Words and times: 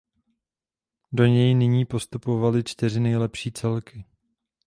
Do 1.11 1.25
něj 1.25 1.55
nyní 1.55 1.85
postupovaly 1.85 2.63
čtyři 2.63 2.99
nejlepší 2.99 3.51
celky. 3.51 4.05